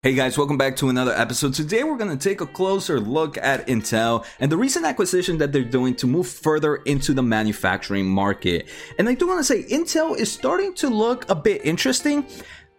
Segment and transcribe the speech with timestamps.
[0.00, 1.54] Hey guys, welcome back to another episode.
[1.54, 5.50] Today we're going to take a closer look at Intel and the recent acquisition that
[5.50, 8.68] they're doing to move further into the manufacturing market.
[9.00, 12.24] And I do want to say Intel is starting to look a bit interesting.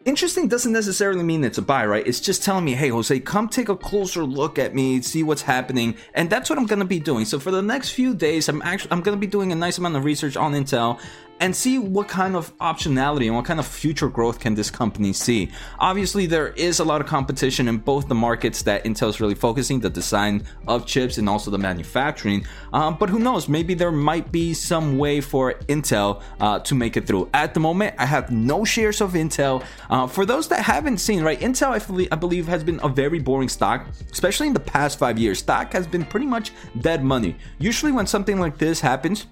[0.06, 2.08] Interesting doesn't necessarily mean it's a buy, right?
[2.08, 5.42] It's just telling me, hey, Jose, come take a closer look at me, see what's
[5.42, 7.26] happening, and that's what I'm gonna be doing.
[7.26, 9.98] So for the next few days, I'm actually I'm gonna be doing a nice amount
[9.98, 11.02] of research on Intel
[11.40, 15.14] and see what kind of optionality and what kind of future growth can this company
[15.14, 15.50] see.
[15.80, 19.36] Obviously, there is a lot of competition in both the markets that Intel is really
[19.36, 22.46] focusing, the design of chips and also the manufacturing.
[22.74, 23.48] Um, but who knows?
[23.48, 27.30] Maybe there might be some way for Intel uh, to make it through.
[27.34, 29.64] At the moment, I have no shares of Intel.
[29.90, 31.72] Uh, for those that haven't seen, right, Intel,
[32.12, 35.40] I believe, has been a very boring stock, especially in the past five years.
[35.40, 37.36] Stock has been pretty much dead money.
[37.60, 39.28] Usually, when something like this happens,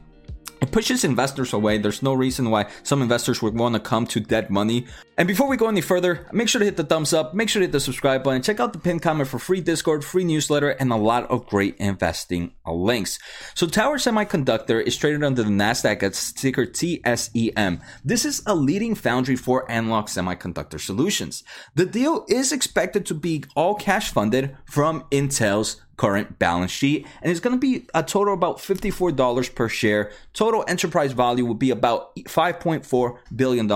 [0.68, 1.78] it pushes investors away.
[1.78, 4.86] There's no reason why some investors would want to come to dead money.
[5.18, 7.62] And before we go any further, make sure to hit the thumbs up, make sure
[7.62, 10.72] to hit the subscribe button, check out the pinned comment for free Discord, free newsletter,
[10.72, 13.18] and a lot of great investing links.
[13.56, 17.82] So Tower Semiconductor is traded under the NASDAQ at ticker TSEM.
[18.04, 21.46] This is a leading foundry for analog semiconductor solutions.
[21.76, 27.06] The deal is expected to be all cash funded from Intel's current balance sheet.
[27.22, 30.12] And it's going to be a total about $54 per share.
[30.34, 33.72] Total enterprise value would be about $5.4 billion.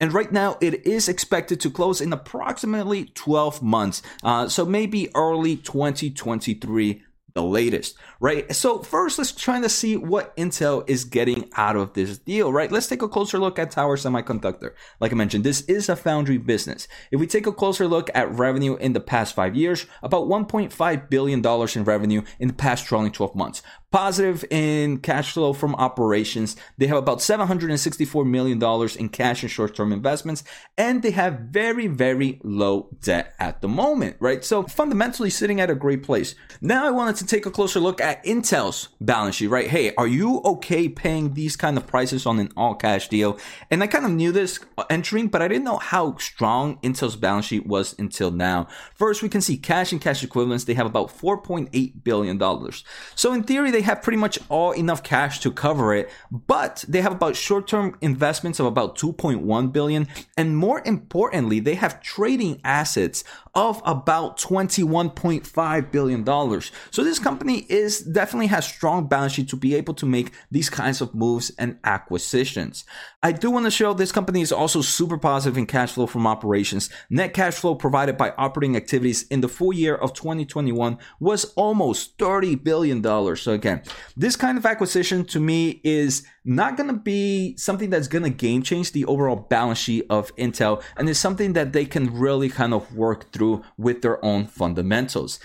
[0.00, 4.02] And right now, it is expected to close in approximately 12 months.
[4.22, 7.02] Uh, so maybe early 2023
[7.40, 8.54] the latest, right?
[8.54, 12.70] So first, let's try to see what Intel is getting out of this deal, right?
[12.70, 14.72] Let's take a closer look at Tower Semiconductor.
[15.00, 16.86] Like I mentioned, this is a foundry business.
[17.10, 21.10] If we take a closer look at revenue in the past five years, about $1.5
[21.10, 26.56] billion in revenue in the past trailing 12 months positive in cash flow from operations.
[26.78, 28.62] They have about $764 million
[28.98, 30.44] in cash and short term investments,
[30.78, 34.44] and they have very, very low debt at the moment, right?
[34.44, 36.34] So fundamentally sitting at a great place.
[36.60, 39.68] Now I wanted to take a closer look at Intel's balance sheet, right?
[39.68, 43.38] Hey, are you okay paying these kind of prices on an all cash deal?
[43.70, 44.58] And I kind of knew this
[44.90, 48.66] entering, but I didn't know how strong Intel's balance sheet was until now.
[48.94, 50.64] First, we can see cash and cash equivalents.
[50.64, 52.70] They have about $4.8 billion.
[53.14, 57.00] So in theory, they have pretty much all enough cash to cover it, but they
[57.00, 63.22] have about short-term investments of about 2.1 billion, and more importantly, they have trading assets
[63.54, 66.70] of about 21.5 billion dollars.
[66.90, 70.70] So this company is definitely has strong balance sheet to be able to make these
[70.70, 72.84] kinds of moves and acquisitions.
[73.22, 76.26] I do want to show this company is also super positive in cash flow from
[76.26, 76.88] operations.
[77.10, 82.18] Net cash flow provided by operating activities in the full year of 2021 was almost
[82.18, 83.42] 30 billion dollars.
[83.42, 83.82] So again,
[84.16, 88.30] this kind of acquisition to me is not going to be something that's going to
[88.30, 92.48] game change the overall balance sheet of Intel, and it's something that they can really
[92.48, 95.38] kind of work through with their own fundamentals.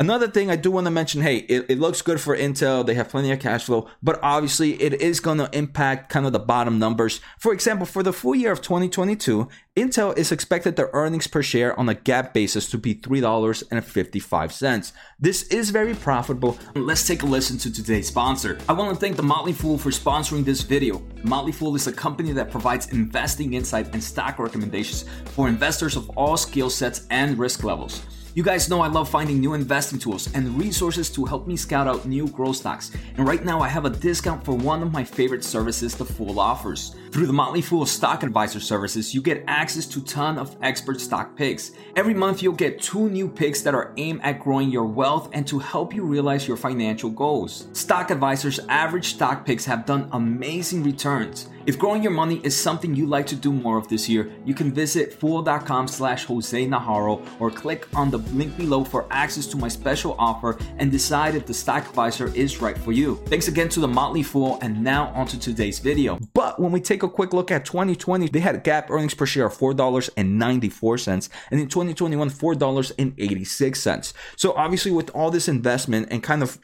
[0.00, 2.86] Another thing I do want to mention hey, it, it, looks good for Intel.
[2.86, 6.32] They have plenty of cash flow, but obviously it is going to impact kind of
[6.32, 7.20] the bottom numbers.
[7.38, 9.46] For example, for the full year of 2022,
[9.76, 14.92] Intel is expected their earnings per share on a GAAP basis to be $3.55.
[15.18, 16.56] This is very profitable.
[16.74, 18.56] Let's take a listen to today's sponsor.
[18.70, 21.02] I want to thank The Motley Fool for sponsoring this video.
[21.24, 26.08] Motley Fool is a company that provides investing insight and stock recommendations for investors of
[26.16, 28.00] all skill sets and risk levels.
[28.32, 31.88] You guys know I love finding new investing tools and resources to help me scout
[31.88, 32.92] out new growth stocks.
[33.16, 36.38] And right now I have a discount for one of my favorite services the Fool
[36.38, 36.94] offers.
[37.10, 41.34] Through the Motley Fool Stock Advisor services, you get access to ton of expert stock
[41.34, 41.72] picks.
[41.96, 45.44] Every month you'll get two new picks that are aimed at growing your wealth and
[45.48, 47.66] to help you realize your financial goals.
[47.72, 51.48] Stock Advisor's average stock picks have done amazing returns.
[51.66, 54.54] If growing your money is something you'd like to do more of this year, you
[54.54, 59.58] can visit fool.com slash Jose Najarro or click on the link below for access to
[59.58, 63.16] my special offer and decide if the stock advisor is right for you.
[63.26, 66.18] Thanks again to the Motley Fool and now onto today's video.
[66.32, 69.46] But when we take a quick look at 2020, they had GAAP earnings per share
[69.46, 74.12] of $4.94 and in 2021 $4.86.
[74.36, 76.58] So obviously with all this investment and kind of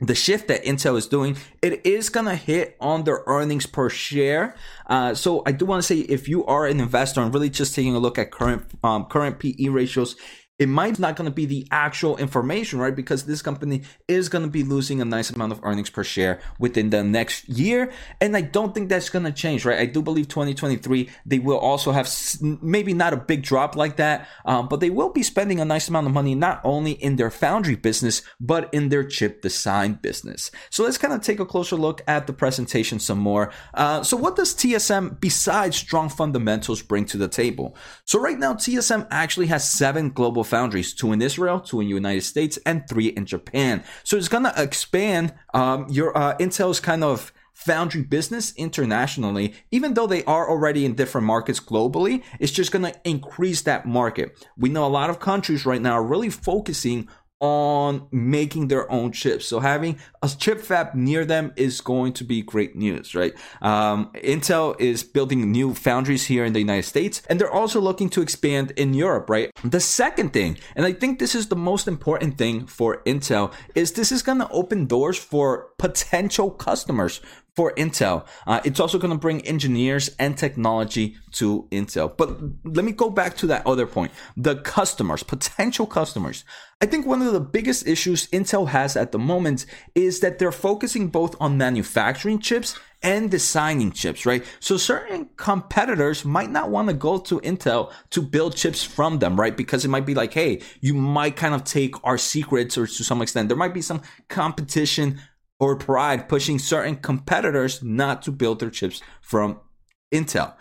[0.00, 4.54] the shift that Intel is doing, it is gonna hit on their earnings per share.
[4.86, 7.74] Uh, so I do want to say, if you are an investor and really just
[7.74, 10.14] taking a look at current um, current PE ratios,
[10.58, 12.94] it might not going to be the actual information, right?
[12.94, 16.40] Because this company is going to be losing a nice amount of earnings per share
[16.58, 17.92] within the next year.
[18.20, 19.78] And I don't think that's going to change, right?
[19.78, 24.28] I do believe 2023, they will also have maybe not a big drop like that,
[24.44, 27.30] um, but they will be spending a nice amount of money, not only in their
[27.30, 30.50] foundry business, but in their chip design business.
[30.70, 33.52] So let's kind of take a closer look at the presentation some more.
[33.74, 37.76] Uh, so what does TSM besides strong fundamentals bring to the table?
[38.04, 41.94] So right now, TSM actually has seven global foundries, two in Israel, two in the
[41.94, 43.84] United States, and three in Japan.
[44.04, 49.94] So it's going to expand um, your uh, Intel's kind of foundry business internationally, even
[49.94, 54.46] though they are already in different markets globally, it's just going to increase that market.
[54.56, 57.08] We know a lot of countries right now are really focusing
[57.40, 59.46] on making their own chips.
[59.46, 63.32] So having a chip fab near them is going to be great news, right?
[63.62, 68.08] Um, Intel is building new foundries here in the United States, and they're also looking
[68.10, 69.52] to expand in Europe, right?
[69.62, 73.92] The second thing, and I think this is the most important thing for Intel, is
[73.92, 77.20] this is going to open doors for potential customers
[77.58, 78.24] for Intel.
[78.46, 82.16] Uh, it's also going to bring engineers and technology to Intel.
[82.16, 86.44] But let me go back to that other point the customers, potential customers.
[86.80, 89.66] I think one of the biggest issues Intel has at the moment
[89.96, 94.44] is that they're focusing both on manufacturing chips and designing chips, right?
[94.60, 99.38] So certain competitors might not want to go to Intel to build chips from them,
[99.38, 99.56] right?
[99.56, 103.04] Because it might be like, hey, you might kind of take our secrets or to
[103.04, 105.20] some extent, there might be some competition
[105.60, 109.60] or pride pushing certain competitors not to build their chips from
[110.12, 110.54] Intel.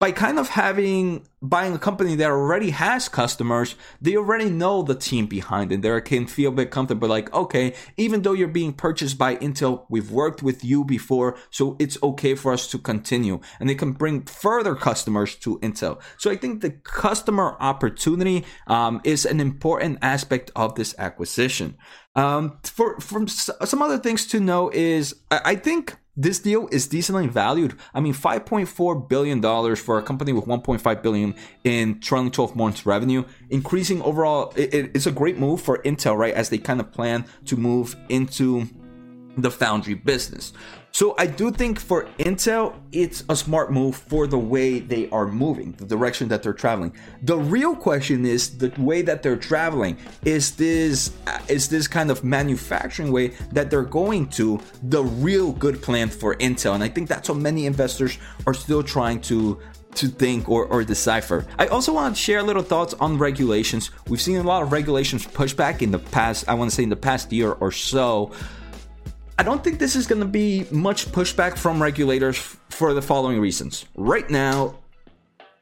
[0.00, 4.94] By kind of having buying a company that already has customers, they already know the
[4.94, 5.82] team behind it.
[5.82, 9.86] They can feel a bit comfortable, like, okay, even though you're being purchased by Intel,
[9.88, 13.40] we've worked with you before, so it's okay for us to continue.
[13.58, 16.00] And they can bring further customers to Intel.
[16.16, 21.76] So I think the customer opportunity um, is an important aspect of this acquisition.
[22.14, 26.88] Um, for from some other things to know is I, I think this deal is
[26.88, 27.78] decently valued.
[27.94, 33.24] I mean, $5.4 billion for a company with 1.5 billion in trailing 12 months revenue,
[33.50, 34.52] increasing overall.
[34.56, 36.34] It, it's a great move for Intel, right?
[36.34, 38.66] As they kind of plan to move into
[39.42, 40.52] the foundry business.
[40.90, 45.26] So I do think for Intel, it's a smart move for the way they are
[45.26, 46.92] moving, the direction that they're traveling.
[47.22, 49.98] The real question is the way that they're traveling.
[50.24, 55.52] Is this uh, is this kind of manufacturing way that they're going to the real
[55.52, 56.74] good plan for Intel?
[56.74, 59.60] And I think that's what many investors are still trying to
[59.94, 61.46] to think or, or decipher.
[61.58, 63.90] I also want to share a little thoughts on regulations.
[64.08, 66.88] We've seen a lot of regulations pushback in the past, I want to say in
[66.88, 68.32] the past year or so.
[69.38, 72.36] I don't think this is going to be much pushback from regulators
[72.70, 73.84] for the following reasons.
[73.94, 74.74] Right now,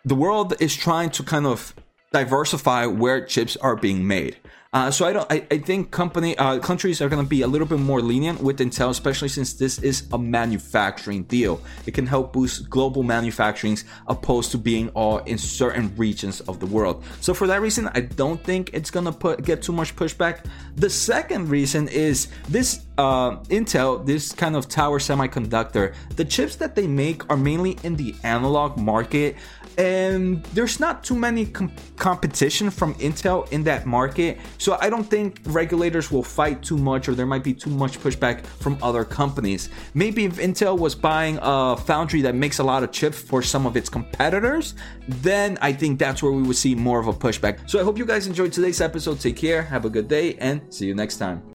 [0.07, 1.75] the world is trying to kind of
[2.11, 4.39] diversify where chips are being made.
[4.77, 5.33] Uh, so I don't.
[5.33, 8.43] I, I think company uh, countries are going to be a little bit more lenient
[8.43, 11.63] with Intel, especially since this is a manufacturing deal.
[11.87, 16.67] It can help boost global manufacturing opposed to being all in certain regions of the
[16.67, 17.03] world.
[17.23, 20.45] So for that reason, I don't think it's going to put get too much pushback.
[20.75, 25.95] The second reason is this uh, Intel, this kind of tower semiconductor.
[26.17, 29.37] The chips that they make are mainly in the analog market
[29.79, 34.39] and there's not too many com- competition from Intel in that market.
[34.59, 38.01] So I don't think regulators will fight too much, or there might be too much
[38.01, 39.69] pushback from other companies.
[39.95, 43.67] Maybe if Intel was buying a foundry that makes a lot of chips for some
[43.67, 44.75] of its competitors,
[45.09, 47.69] then I think that's where we would see more of a pushback.
[47.69, 49.21] So I hope you guys enjoyed today's episode.
[49.21, 51.43] Take care, have a good day, and see you next time.